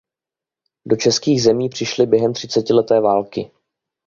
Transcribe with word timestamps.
Do 0.85 0.95
českých 0.95 1.43
zemí 1.43 1.69
přišli 1.69 2.05
během 2.05 2.33
třicetileté 2.33 2.99
války. 2.99 3.51